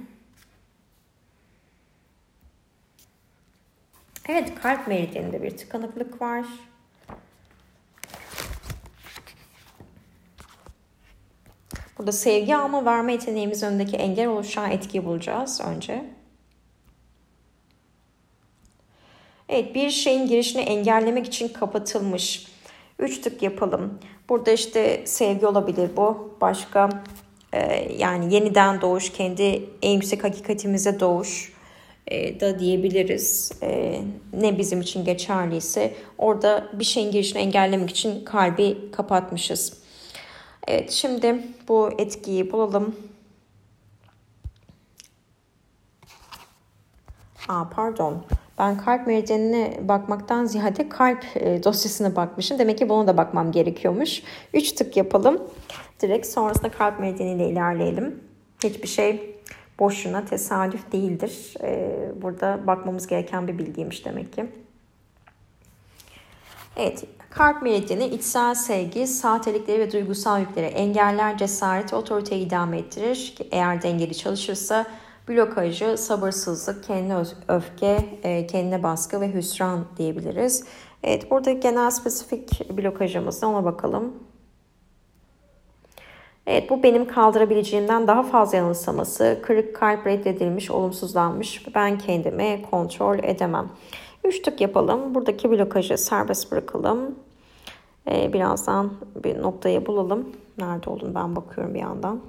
Evet 4.30 4.56
kalp 4.62 4.88
meridyeninde 4.88 5.44
bir 5.44 5.58
tıkanıklık 5.58 6.22
var. 6.22 6.46
Burada 11.98 12.12
sevgi 12.12 12.56
alma 12.56 12.86
verme 12.86 13.12
yeteneğimiz 13.12 13.64
önündeki 13.64 13.98
engel 13.98 14.28
oluşan 14.28 14.72
etkiyi 14.72 15.06
bulacağız 15.06 15.62
önce. 15.62 16.06
Evet 19.50 19.76
bir 19.76 19.90
şeyin 19.90 20.28
girişini 20.28 20.62
engellemek 20.62 21.26
için 21.26 21.48
kapatılmış. 21.48 22.48
Üç 23.00 23.22
tık 23.22 23.42
yapalım. 23.42 24.00
Burada 24.30 24.52
işte 24.52 25.02
sevgi 25.06 25.48
olabilir 25.48 25.90
bu. 25.98 26.38
Başka 26.42 26.90
e, 27.54 27.94
yani 27.98 28.34
yeniden 28.34 28.82
doğuş, 28.82 29.12
kendi 29.12 29.70
en 29.82 29.92
yüksek 29.92 30.24
hakikatimize 30.24 31.00
doğuş 31.00 31.54
e, 32.08 32.40
da 32.40 32.60
diyebiliriz. 32.60 33.52
E, 33.64 34.02
ne 34.34 34.58
bizim 34.58 34.82
için 34.82 35.06
geçerliyse 35.06 35.94
orada 36.18 36.68
bir 36.74 36.86
şeyin 36.86 37.12
girişini 37.12 37.42
engellemek 37.42 37.90
için 37.90 38.26
kalbi 38.26 38.92
kapatmışız. 38.92 39.85
Evet 40.68 40.92
şimdi 40.92 41.44
bu 41.68 41.90
etkiyi 41.98 42.52
bulalım. 42.52 42.96
Aa, 47.48 47.70
pardon. 47.70 48.24
Ben 48.60 48.78
kalp 48.78 49.08
meridyenine 49.08 49.80
bakmaktan 49.82 50.46
ziyade 50.46 50.90
kalp 50.90 51.26
e, 51.36 51.64
dosyasına 51.64 52.16
bakmışım. 52.16 52.60
Demek 52.60 52.78
ki 52.78 52.90
buna 52.90 53.08
da 53.08 53.18
bakmam 53.18 53.52
gerekiyormuş. 53.52 54.24
3 54.54 54.72
tık 54.72 54.98
yapalım. 54.98 55.42
Direkt 56.02 56.28
sonrasında 56.28 56.72
kalp 56.72 57.00
meridyeniyle 57.00 57.50
ilerleyelim. 57.50 58.24
Hiçbir 58.64 58.88
şey 58.88 59.36
boşuna 59.80 60.26
tesadüf 60.26 60.92
değildir. 60.92 61.54
E, 61.62 61.92
burada 62.22 62.68
bakmamız 62.68 63.08
gereken 63.08 63.48
bir 63.48 63.58
bilgiymiş 63.58 64.06
demek 64.06 64.34
ki. 64.34 64.46
Evet, 66.78 67.04
kalp 67.36 67.62
meridyeni 67.62 68.06
içsel 68.06 68.56
sevgi, 68.56 69.08
sahtelikleri 69.08 69.80
ve 69.80 69.92
duygusal 69.92 70.40
yükleri 70.40 70.66
engeller, 70.66 71.38
cesaret 71.38 71.94
ve 71.94 71.98
otoriteyi 71.98 72.46
idame 72.46 72.78
ettirir. 72.78 73.36
Eğer 73.52 73.82
dengeli 73.82 74.18
çalışırsa 74.18 74.86
blokajı, 75.30 75.98
sabırsızlık, 75.98 76.84
kendine 76.84 77.18
öfke, 77.48 77.98
e, 78.24 78.48
kendine 78.48 78.84
baskı 78.84 79.22
ve 79.22 79.34
hüsran 79.34 79.86
diyebiliriz. 79.98 80.66
Evet, 81.04 81.32
burada 81.32 81.52
genel 81.52 81.92
spesifik 81.92 82.78
blokajımız 82.78 83.44
ona 83.44 83.66
bakalım. 83.66 84.14
Evet 86.48 86.70
bu 86.70 86.84
benim 86.84 87.08
kaldırabileceğimden 87.08 88.08
daha 88.08 88.24
fazla 88.24 88.58
yanılsaması, 88.58 89.40
kırık 89.44 89.76
kalp 89.76 90.08
reddedilmiş, 90.08 90.72
olumsuzlanmış. 90.72 91.76
Ben 91.76 91.98
kendimi 91.98 92.62
kontrol 92.72 93.20
edemem. 93.24 93.70
Üç 94.24 94.42
tık 94.42 94.62
yapalım. 94.62 95.16
Buradaki 95.16 95.52
blokajı 95.52 95.98
serbest 95.98 96.52
bırakalım. 96.52 97.16
Ee, 98.08 98.34
birazdan 98.34 98.94
bir 99.24 99.42
noktayı 99.42 99.86
bulalım. 99.86 100.30
Nerede 100.58 100.90
olduğunu 100.90 101.16
ben 101.16 101.36
bakıyorum 101.36 101.74
bir 101.74 101.80
yandan. 101.80 102.22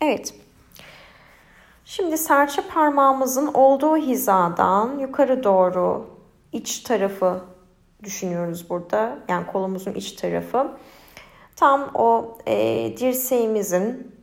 Evet. 0.00 0.34
Şimdi 1.84 2.18
serçe 2.18 2.62
parmağımızın 2.62 3.46
olduğu 3.54 3.96
hizadan 3.96 4.98
yukarı 4.98 5.44
doğru 5.44 6.06
iç 6.52 6.78
tarafı 6.80 7.40
düşünüyoruz 8.02 8.70
burada. 8.70 9.18
Yani 9.28 9.46
kolumuzun 9.46 9.94
iç 9.94 10.12
tarafı. 10.12 10.76
Tam 11.56 11.90
o 11.94 12.38
e, 12.46 12.94
dirseğimizin 12.96 14.16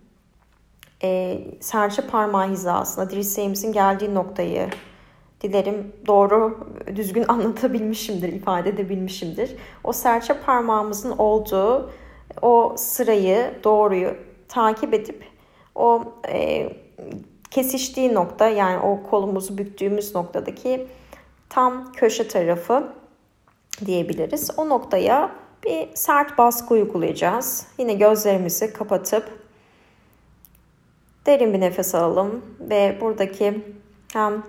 e, 1.04 1.42
serçe 1.60 2.02
parmağı 2.02 2.50
hizasına, 2.50 3.10
dirseğimizin 3.10 3.72
geldiği 3.72 4.16
noktayı 4.16 4.70
dilerim 5.42 5.94
doğru, 6.08 6.68
düzgün 6.96 7.26
anlatabilmişimdir, 7.28 8.34
ifade 8.34 8.70
edebilmişimdir. 8.70 9.56
O 9.84 9.94
serçe 9.94 10.34
parmağımızın 10.34 11.12
olduğu 11.18 11.92
o 12.42 12.74
sırayı, 12.78 13.54
doğruyu 13.64 14.16
takip 14.48 14.94
edip 14.94 15.24
o 15.76 16.04
e, 16.28 16.70
kesiştiği 17.52 18.14
nokta 18.14 18.48
yani 18.48 18.80
o 18.80 19.04
kolumuzu 19.10 19.58
büktüğümüz 19.58 20.16
noktadaki 20.16 20.88
tam 21.50 21.92
köşe 21.92 22.28
tarafı 22.28 22.94
diyebiliriz. 23.86 24.52
O 24.58 24.70
noktaya 24.70 25.32
bir 25.66 25.90
sert 25.96 26.38
baskı 26.38 26.74
uygulayacağız. 26.74 27.68
Yine 27.78 27.94
gözlerimizi 27.94 28.74
kapatıp 28.74 29.49
derin 31.30 31.54
bir 31.54 31.60
nefes 31.60 31.96
alalım 31.96 32.46
ve 32.60 32.98
buradaki 33.02 33.64
hem 34.14 34.44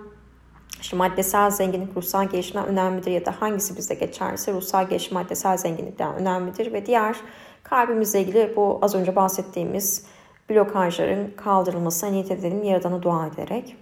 işte 0.81 0.97
maddesel 0.97 1.51
zenginlik 1.51 1.97
ruhsal 1.97 2.29
gelişimden 2.29 2.67
önemlidir 2.67 3.11
ya 3.11 3.25
da 3.25 3.41
hangisi 3.41 3.77
bizde 3.77 3.93
geçerse 3.93 4.53
ruhsal 4.53 4.89
gelişim 4.89 5.13
maddesel 5.13 5.57
zenginlikten 5.57 6.15
önemlidir 6.15 6.73
ve 6.73 6.85
diğer 6.85 7.15
kalbimizle 7.63 8.21
ilgili 8.21 8.53
bu 8.55 8.79
az 8.81 8.95
önce 8.95 9.15
bahsettiğimiz 9.15 10.05
blokajların 10.49 11.31
kaldırılmasına 11.37 12.09
niyet 12.09 12.31
edelim 12.31 12.63
Yaradan'a 12.63 13.03
dua 13.03 13.27
ederek. 13.27 13.75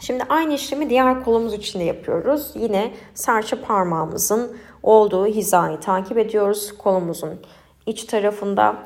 Şimdi 0.00 0.24
aynı 0.28 0.54
işlemi 0.54 0.90
diğer 0.90 1.24
kolumuz 1.24 1.54
için 1.54 1.80
de 1.80 1.84
yapıyoruz. 1.84 2.52
Yine 2.54 2.94
serçe 3.14 3.60
parmağımızın 3.60 4.56
olduğu 4.82 5.26
hizayı 5.26 5.80
takip 5.80 6.18
ediyoruz. 6.18 6.78
Kolumuzun 6.78 7.40
iç 7.86 8.04
tarafında 8.04 8.76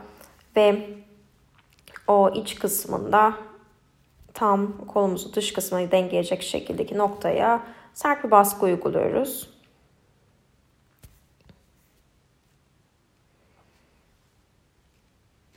ve 0.57 0.91
o 2.09 2.31
iç 2.35 2.55
kısmında 2.55 3.35
tam 4.35 4.87
kolumuzun 4.87 5.33
dış 5.33 5.53
kısmına 5.53 5.91
dengeleyecek 5.91 6.43
şekildeki 6.43 6.99
noktaya 6.99 7.63
sert 7.95 8.25
bir 8.25 8.31
baskı 8.31 8.65
uyguluyoruz. 8.65 9.51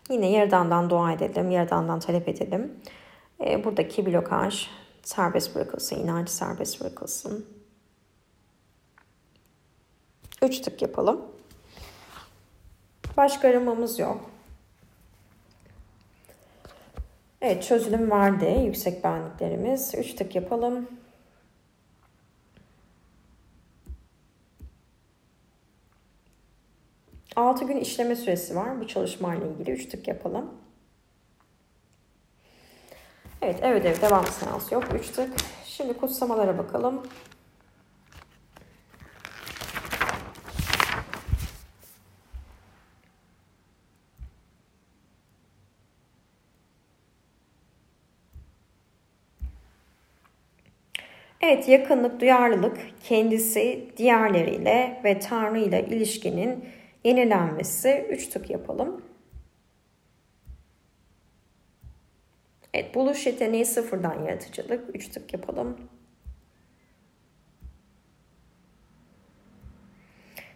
Yine 0.10 0.32
Yaradan'dan 0.32 0.90
dua 0.90 1.12
edelim, 1.12 1.52
Yaradan'dan 1.52 2.00
talep 2.00 2.28
edelim. 2.28 2.74
E, 3.46 3.64
buradaki 3.64 4.06
blokaj 4.06 4.68
serbest 5.04 5.56
bırakılsın, 5.56 5.96
inanç 5.96 6.30
serbest 6.30 6.82
bırakılsın. 6.82 7.59
Üç 10.42 10.60
tık 10.60 10.82
yapalım. 10.82 11.22
Başka 13.18 13.48
aramamız 13.48 14.00
yok. 14.00 14.30
Evet 17.42 17.64
çözülüm 17.64 18.12
vardı 18.12 18.46
yüksek 18.66 19.04
benliklerimiz. 19.04 19.96
Üç 19.96 20.14
tık 20.16 20.36
yapalım. 20.36 20.88
6 27.40 27.66
gün 27.66 27.78
işleme 27.78 28.16
süresi 28.16 28.56
var 28.56 28.80
bu 28.82 28.88
çalışmayla 28.88 29.48
ilgili. 29.48 29.72
3 29.72 29.90
tık 29.90 30.08
yapalım. 30.08 30.54
Evet 33.42 33.60
evet 33.62 33.86
evet 33.86 34.02
devam 34.02 34.26
seansı 34.28 34.74
yok. 34.74 34.84
3 34.96 35.10
tık. 35.10 35.34
Şimdi 35.66 35.94
kutsamalara 35.94 36.58
bakalım. 36.58 37.04
Evet 51.42 51.70
yakınlık, 51.70 52.22
duyarlılık 52.22 52.78
kendisi 53.04 53.90
diğerleriyle 53.98 55.02
ve 55.04 55.20
Tanrı 55.20 55.60
ile 55.60 55.86
ilişkinin 55.88 56.66
yenilenmesi 57.04 58.08
3 58.10 58.28
tık 58.28 58.50
yapalım. 58.50 59.02
Evet 62.74 62.96
buluş 62.96 63.26
yeteneği 63.26 63.66
sıfırdan 63.66 64.24
yaratıcılık 64.24 64.96
3 64.96 65.08
tık 65.08 65.34
yapalım. 65.34 65.78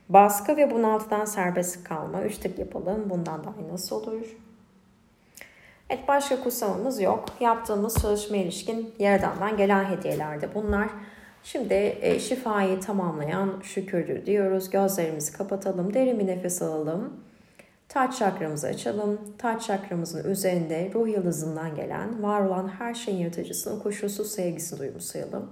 Baskı 0.09 0.57
ve 0.57 0.71
bunaltıdan 0.71 1.25
serbest 1.25 1.83
kalma. 1.83 2.23
Üç 2.23 2.37
tık 2.37 2.59
yapalım. 2.59 3.09
Bundan 3.09 3.43
daha 3.43 3.55
iyi 3.61 3.67
nasıl 3.67 3.95
olur? 3.95 4.42
Evet 5.89 6.07
başka 6.07 6.43
kutsamamız 6.43 7.01
yok. 7.01 7.25
Yaptığımız 7.39 8.01
çalışma 8.01 8.37
ilişkin 8.37 8.93
Yaradan'dan 8.99 9.57
gelen 9.57 9.83
hediyelerde 9.85 10.55
bunlar. 10.55 10.89
Şimdi 11.43 11.73
e, 12.01 12.19
şifayı 12.19 12.79
tamamlayan 12.79 13.61
şükürdür 13.63 14.25
diyoruz. 14.25 14.69
Gözlerimizi 14.69 15.33
kapatalım. 15.33 15.93
Derin 15.93 16.19
bir 16.19 16.27
nefes 16.27 16.61
alalım. 16.61 17.13
Taç 17.89 18.17
çakramızı 18.17 18.67
açalım. 18.67 19.19
Taç 19.37 19.65
çakramızın 19.65 20.31
üzerinde 20.31 20.91
ruh 20.93 21.07
yıldızından 21.07 21.75
gelen, 21.75 22.23
var 22.23 22.41
olan 22.41 22.67
her 22.67 22.93
şeyin 22.93 23.17
yaratıcısının 23.17 23.79
koşulsuz 23.79 24.31
sevgisini 24.31 24.79
duymuşsayalım. 24.79 25.49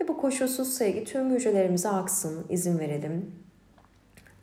Ve 0.00 0.08
bu 0.08 0.20
koşulsuz 0.20 0.74
sevgi 0.74 1.04
tüm 1.04 1.30
hücrelerimize 1.30 1.88
aksın, 1.88 2.46
izin 2.48 2.78
verelim. 2.78 3.34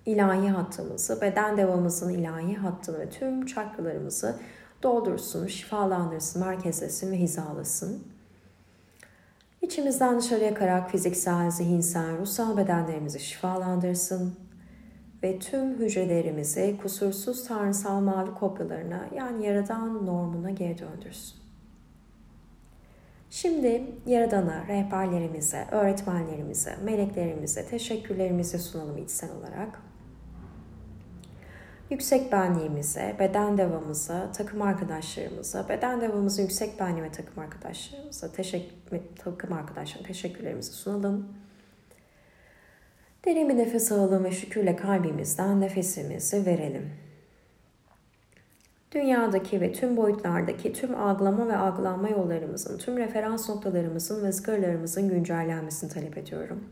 İlahi 0.05 0.49
hattımızı, 0.49 1.21
beden 1.21 1.57
devamımızın 1.57 2.13
ilahi 2.13 2.55
hattını 2.55 2.99
ve 2.99 3.09
tüm 3.09 3.45
çakralarımızı 3.45 4.35
doldursun, 4.83 5.47
şifalandırsın, 5.47 6.45
merkezlesin 6.45 7.11
ve 7.11 7.17
hizalasın. 7.19 8.03
İçimizden 9.61 10.19
dışarıya 10.19 10.47
yakarak 10.47 10.91
fiziksel, 10.91 11.51
zihinsel, 11.51 12.17
ruhsal 12.17 12.57
bedenlerimizi 12.57 13.19
şifalandırsın 13.19 14.35
ve 15.23 15.39
tüm 15.39 15.79
hücrelerimizi 15.79 16.77
kusursuz 16.81 17.47
tanrısal 17.47 18.01
mavi 18.01 18.33
kopyalarına 18.33 19.05
yani 19.15 19.45
yaradan 19.45 20.05
normuna 20.05 20.49
geri 20.51 20.77
döndürsün. 20.77 21.41
Şimdi 23.29 23.83
Yaradan'a, 24.05 24.67
rehberlerimize, 24.67 25.67
öğretmenlerimize, 25.71 26.75
meleklerimize 26.83 27.65
teşekkürlerimizi 27.65 28.59
sunalım 28.59 28.97
içsel 28.97 29.29
olarak 29.31 29.81
yüksek 31.91 32.31
benliğimize, 32.31 33.15
beden 33.19 33.57
devamıza, 33.57 34.31
takım 34.31 34.61
arkadaşlarımıza, 34.61 35.69
beden 35.69 36.01
devamımızın 36.01 36.43
yüksek 36.43 36.79
benliği 36.79 37.03
ve 37.03 37.11
takım 37.11 37.43
arkadaşlarımıza, 37.43 38.31
teşekkür, 38.31 38.99
takım 39.23 39.53
arkadaşlarına 39.53 40.07
teşekkürlerimizi 40.07 40.71
sunalım. 40.71 41.27
Derin 43.25 43.49
bir 43.49 43.57
nefes 43.57 43.91
alalım 43.91 44.23
ve 44.23 44.31
şükürle 44.31 44.75
kalbimizden 44.75 45.61
nefesimizi 45.61 46.45
verelim. 46.45 46.89
Dünyadaki 48.91 49.61
ve 49.61 49.71
tüm 49.71 49.97
boyutlardaki 49.97 50.73
tüm 50.73 50.95
algılama 50.95 51.47
ve 51.47 51.57
algılanma 51.57 52.09
yollarımızın, 52.09 52.77
tüm 52.77 52.97
referans 52.97 53.49
noktalarımızın 53.49 54.23
ve 54.23 54.31
zgırlarımızın 54.31 55.09
güncellenmesini 55.09 55.89
talep 55.89 56.17
ediyorum 56.17 56.63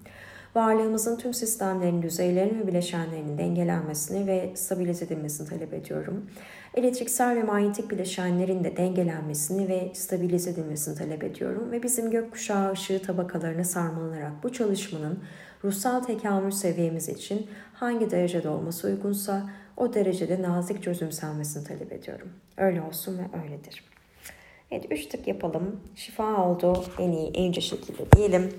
varlığımızın 0.60 1.17
tüm 1.17 1.34
sistemlerinin, 1.34 2.02
düzeylerinin 2.02 2.60
ve 2.60 2.67
bileşenlerinin 2.67 3.38
dengelenmesini 3.38 4.28
ve 4.28 4.52
stabilize 4.56 5.06
edilmesini 5.06 5.50
talep 5.50 5.74
ediyorum. 5.74 6.26
Elektriksel 6.74 7.36
ve 7.36 7.43
manyetik 7.43 7.91
bileşenlerin 7.91 8.63
de 8.63 8.78
dengelenmesini 8.78 9.67
ve 9.67 9.91
stabilize 9.93 10.50
edilmesini 10.50 10.95
talep 10.95 11.24
ediyorum 11.24 11.72
ve 11.72 11.84
bizim 11.84 12.12
gökkuşağı 12.12 12.72
ışığı 12.72 13.02
tabakalarına 13.02 13.63
sarmalanarak 13.63 14.43
bu 14.43 14.54
çalışmanın 14.54 15.19
ruhsal 15.63 16.00
tekamül 16.00 16.52
seviyemiz 16.52 17.10
için 17.10 17.48
hangi 17.74 18.12
derecede 18.12 18.50
olması 18.50 18.88
uygunsa 18.88 19.50
o 19.78 19.93
derecede 19.93 20.41
nazik 20.41 20.84
çözümsenmesini 20.84 21.63
talep 21.63 21.91
ediyorum. 21.93 22.30
Öyle 22.58 22.82
olsun 22.82 23.17
ve 23.17 23.43
öyledir. 23.43 23.84
Evet, 24.72 24.86
üç 24.91 25.06
tık 25.06 25.28
yapalım. 25.28 25.80
Şifa 25.95 26.45
oldu 26.45 26.84
en 27.00 27.12
iyi, 27.12 27.32
en 27.34 27.43
ince 27.43 27.62
şekilde 27.62 28.12
diyelim. 28.17 28.50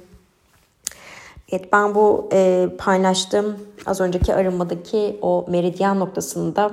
Evet 1.52 1.72
ben 1.72 1.94
bu 1.94 2.28
e, 2.32 2.68
paylaştığım 2.78 3.58
az 3.86 4.00
önceki 4.00 4.34
arınmadaki 4.34 5.18
o 5.22 5.44
meridyen 5.48 6.00
noktasında 6.00 6.70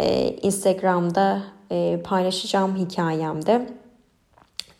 e, 0.00 0.36
Instagram'da 0.42 1.42
e, 1.70 2.00
paylaşacağım 2.04 2.76
hikayemde. 2.76 3.70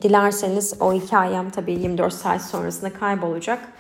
Dilerseniz 0.02 0.74
o 0.80 0.92
hikayem 0.92 1.50
tabii 1.50 1.72
24 1.72 2.12
saat 2.12 2.42
sonrasında 2.42 2.92
kaybolacak. 2.92 3.72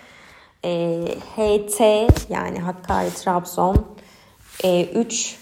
E, 0.64 1.02
HT 1.36 1.80
yani 2.30 2.58
Hakkari 2.58 3.14
Trabzon 3.14 3.76
e, 4.64 4.84
3 4.84 5.38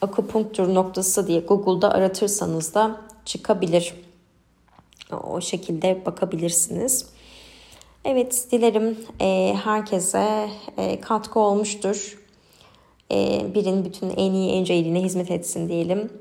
akupunktur 0.00 0.74
noktası 0.74 1.26
diye 1.26 1.40
Google'da 1.40 1.90
aratırsanız 1.90 2.74
da 2.74 3.00
çıkabilir. 3.24 3.94
O 5.24 5.40
şekilde 5.40 6.02
bakabilirsiniz. 6.06 7.06
Evet 8.08 8.46
dilerim 8.52 8.98
e, 9.20 9.56
herkese 9.64 10.48
e, 10.78 11.00
katkı 11.00 11.40
olmuştur. 11.40 12.18
E, 13.12 13.46
birin 13.54 13.84
bütün 13.84 14.10
en 14.10 14.32
iyi 14.32 14.50
en 14.50 14.64
iyiliğine 14.64 15.02
hizmet 15.02 15.30
etsin 15.30 15.68
diyelim. 15.68 16.12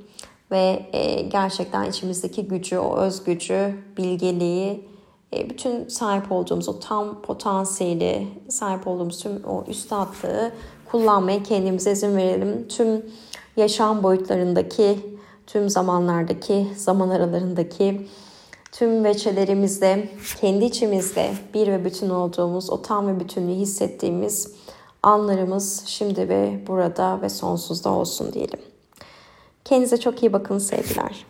Ve 0.51 0.85
e, 0.93 1.21
gerçekten 1.21 1.89
içimizdeki 1.89 2.47
gücü, 2.47 2.77
o 2.77 2.97
öz 2.97 3.23
gücü, 3.23 3.75
bilgeliği, 3.97 4.85
e, 5.33 5.49
bütün 5.49 5.87
sahip 5.87 6.31
olduğumuz 6.31 6.69
o 6.69 6.79
tam 6.79 7.21
potansiyeli, 7.21 8.27
sahip 8.49 8.87
olduğumuz 8.87 9.23
tüm 9.23 9.43
o 9.43 9.63
üstadlığı 9.67 10.51
kullanmaya 10.91 11.43
kendimize 11.43 11.91
izin 11.91 12.17
verelim. 12.17 12.67
Tüm 12.67 13.05
yaşam 13.57 14.03
boyutlarındaki, 14.03 14.99
tüm 15.47 15.69
zamanlardaki, 15.69 16.67
zaman 16.75 17.09
aralarındaki 17.09 18.07
tüm 18.75 19.03
veçelerimizde, 19.03 20.09
kendi 20.41 20.65
içimizde 20.65 21.33
bir 21.53 21.67
ve 21.67 21.85
bütün 21.85 22.09
olduğumuz, 22.09 22.69
o 22.69 22.81
tam 22.81 23.07
ve 23.07 23.19
bütünlüğü 23.19 23.55
hissettiğimiz 23.55 24.55
anlarımız 25.03 25.83
şimdi 25.85 26.29
ve 26.29 26.59
burada 26.67 27.21
ve 27.21 27.29
sonsuzda 27.29 27.89
olsun 27.89 28.33
diyelim. 28.33 28.59
Kendinize 29.65 29.99
çok 29.99 30.23
iyi 30.23 30.33
bakın 30.33 30.57
sevgiler. 30.57 31.25